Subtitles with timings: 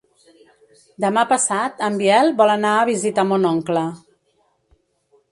[1.03, 3.83] Demà passat en Biel vol anar a visitar mon oncle.